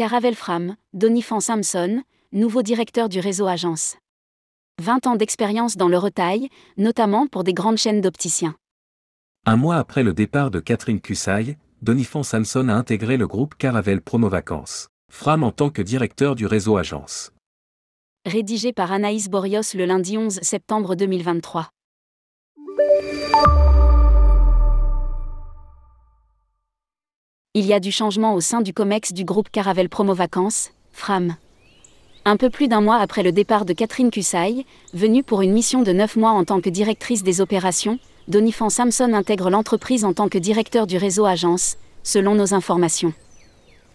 Caravel 0.00 0.34
Fram, 0.34 0.76
Donifan 0.94 1.40
Samson, 1.40 2.02
nouveau 2.32 2.62
directeur 2.62 3.10
du 3.10 3.20
réseau 3.20 3.46
Agence. 3.46 3.98
20 4.80 5.06
ans 5.06 5.14
d'expérience 5.14 5.76
dans 5.76 5.88
le 5.88 5.98
retail, 5.98 6.48
notamment 6.78 7.26
pour 7.26 7.44
des 7.44 7.52
grandes 7.52 7.76
chaînes 7.76 8.00
d'opticiens. 8.00 8.54
Un 9.44 9.56
mois 9.56 9.76
après 9.76 10.02
le 10.02 10.14
départ 10.14 10.50
de 10.50 10.58
Catherine 10.58 11.02
Cussaille, 11.02 11.58
Donifan 11.82 12.22
Samson 12.22 12.70
a 12.70 12.72
intégré 12.72 13.18
le 13.18 13.26
groupe 13.26 13.56
Caravel 13.56 14.00
Promo 14.00 14.30
Vacances, 14.30 14.88
Fram 15.12 15.44
en 15.44 15.52
tant 15.52 15.68
que 15.68 15.82
directeur 15.82 16.34
du 16.34 16.46
réseau 16.46 16.78
Agence. 16.78 17.34
Rédigé 18.24 18.72
par 18.72 18.92
Anaïs 18.92 19.28
Borios 19.28 19.74
le 19.74 19.84
lundi 19.84 20.16
11 20.16 20.40
septembre 20.40 20.94
2023. 20.94 21.68
Il 27.52 27.66
y 27.66 27.72
a 27.72 27.80
du 27.80 27.90
changement 27.90 28.34
au 28.34 28.40
sein 28.40 28.60
du 28.60 28.72
COMEX 28.72 29.12
du 29.12 29.24
groupe 29.24 29.50
Caravel 29.50 29.88
Promo 29.88 30.14
Vacances, 30.14 30.70
FRAM. 30.92 31.34
Un 32.24 32.36
peu 32.36 32.48
plus 32.48 32.68
d'un 32.68 32.80
mois 32.80 32.98
après 32.98 33.24
le 33.24 33.32
départ 33.32 33.64
de 33.64 33.72
Catherine 33.72 34.12
Cussaille, 34.12 34.64
venue 34.94 35.24
pour 35.24 35.42
une 35.42 35.52
mission 35.52 35.82
de 35.82 35.90
9 35.90 36.14
mois 36.14 36.30
en 36.30 36.44
tant 36.44 36.60
que 36.60 36.70
directrice 36.70 37.24
des 37.24 37.40
opérations, 37.40 37.98
Donifan 38.28 38.70
Samson 38.70 39.12
intègre 39.14 39.50
l'entreprise 39.50 40.04
en 40.04 40.12
tant 40.12 40.28
que 40.28 40.38
directeur 40.38 40.86
du 40.86 40.96
réseau 40.96 41.24
agence, 41.24 41.76
selon 42.04 42.36
nos 42.36 42.54
informations. 42.54 43.14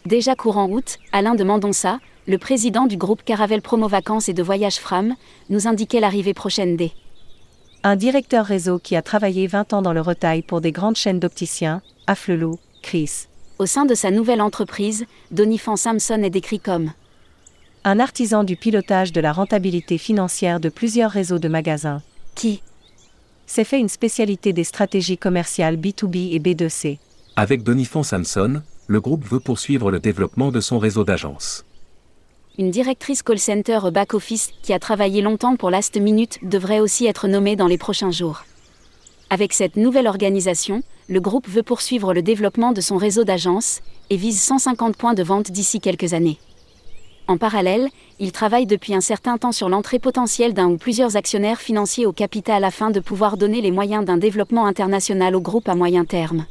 Déjà 0.05 0.35
courant 0.35 0.69
août, 0.69 0.97
Alain 1.13 1.35
de 1.35 1.45
Mandonça, 1.45 1.99
le 2.27 2.37
président 2.37 2.87
du 2.87 2.97
groupe 2.97 3.23
Caravel 3.23 3.61
Promo 3.61 3.87
Vacances 3.87 4.27
et 4.27 4.33
de 4.33 4.43
Voyage 4.43 4.79
Fram, 4.79 5.15
nous 5.49 5.65
indiquait 5.65 6.01
l'arrivée 6.01 6.33
prochaine 6.33 6.75
des 6.75 6.91
un 7.85 7.95
directeur 7.95 8.45
réseau 8.45 8.79
qui 8.79 8.97
a 8.97 9.01
travaillé 9.01 9.47
20 9.47 9.71
ans 9.71 9.81
dans 9.81 9.93
le 9.93 10.01
retail 10.01 10.41
pour 10.41 10.59
des 10.59 10.73
grandes 10.73 10.97
chaînes 10.97 11.21
d'opticiens, 11.21 11.81
Afflelou, 12.05 12.59
Chris. 12.81 13.27
Au 13.57 13.65
sein 13.65 13.85
de 13.85 13.95
sa 13.95 14.11
nouvelle 14.11 14.41
entreprise, 14.41 15.05
Donifan 15.31 15.77
Samson 15.77 16.21
est 16.23 16.29
décrit 16.29 16.59
comme 16.59 16.91
un 17.85 17.99
artisan 17.99 18.43
du 18.43 18.57
pilotage 18.57 19.13
de 19.13 19.21
la 19.21 19.31
rentabilité 19.31 19.97
financière 19.97 20.59
de 20.59 20.67
plusieurs 20.67 21.11
réseaux 21.11 21.39
de 21.39 21.47
magasins, 21.47 22.01
qui 22.33 22.61
s'est 23.45 23.63
fait 23.63 23.79
une 23.79 23.87
spécialité 23.89 24.51
des 24.51 24.65
stratégies 24.65 25.17
commerciales 25.17 25.77
B2B 25.77 26.33
et 26.33 26.39
B2C. 26.39 26.97
Avec 27.37 27.63
Donifan 27.63 28.03
Samson, 28.03 28.61
le 28.87 28.99
groupe 28.99 29.23
veut 29.23 29.39
poursuivre 29.39 29.89
le 29.89 29.99
développement 29.99 30.51
de 30.51 30.59
son 30.59 30.77
réseau 30.77 31.05
d'agences. 31.05 31.63
Une 32.57 32.71
directrice 32.71 33.23
call 33.23 33.39
center 33.39 33.79
back-office 33.91 34.51
qui 34.63 34.73
a 34.73 34.79
travaillé 34.79 35.21
longtemps 35.21 35.55
pour 35.55 35.69
Last 35.69 35.95
Minute 35.97 36.39
devrait 36.41 36.79
aussi 36.79 37.05
être 37.05 37.27
nommée 37.27 37.55
dans 37.55 37.67
les 37.67 37.77
prochains 37.77 38.11
jours. 38.11 38.43
Avec 39.29 39.53
cette 39.53 39.77
nouvelle 39.77 40.07
organisation, 40.07 40.81
le 41.07 41.21
groupe 41.21 41.47
veut 41.47 41.63
poursuivre 41.63 42.13
le 42.13 42.21
développement 42.21 42.71
de 42.71 42.81
son 42.81 42.97
réseau 42.97 43.23
d'agences 43.23 43.81
et 44.09 44.17
vise 44.17 44.41
150 44.41 44.97
points 44.97 45.13
de 45.13 45.23
vente 45.23 45.51
d'ici 45.51 45.79
quelques 45.79 46.13
années. 46.13 46.39
En 47.27 47.37
parallèle, 47.37 47.89
il 48.19 48.31
travaille 48.31 48.65
depuis 48.65 48.93
un 48.93 49.01
certain 49.01 49.37
temps 49.37 49.51
sur 49.51 49.67
l'entrée 49.67 49.99
potentielle 49.99 50.53
d'un 50.53 50.67
ou 50.67 50.77
plusieurs 50.77 51.15
actionnaires 51.15 51.59
financiers 51.59 52.05
au 52.05 52.11
capital 52.11 52.63
afin 52.63 52.91
de 52.91 52.99
pouvoir 52.99 53.37
donner 53.37 53.61
les 53.61 53.71
moyens 53.71 54.05
d'un 54.05 54.17
développement 54.17 54.65
international 54.65 55.35
au 55.35 55.41
groupe 55.41 55.67
à 55.67 55.75
moyen 55.75 56.05
terme. 56.05 56.45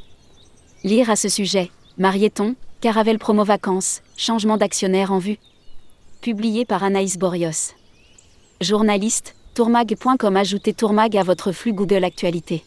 Lire 0.82 1.10
à 1.10 1.16
ce 1.16 1.28
sujet, 1.28 1.70
Marieton, 1.96 2.56
Caravelle 2.80 3.18
Promo 3.18 3.44
Vacances, 3.44 4.02
changement 4.16 4.56
d'actionnaire 4.56 5.12
en 5.12 5.18
vue. 5.18 5.38
Publié 6.20 6.64
par 6.64 6.82
Anaïs 6.82 7.18
Borios. 7.18 7.74
Journaliste, 8.60 9.36
tourmag.com 9.54 10.36
Ajoutez 10.36 10.74
Tourmag 10.74 11.16
à 11.16 11.22
votre 11.22 11.52
flux 11.52 11.72
Google 11.72 12.04
Actualité. 12.04 12.64